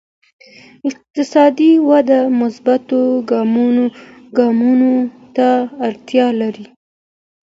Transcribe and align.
اقتصادي 0.89 1.71
وده 1.89 2.19
مثبتو 2.41 3.01
ګامونو 4.41 4.93
ته 5.35 5.49
اړتیا 5.87 6.27
لري. 6.41 6.65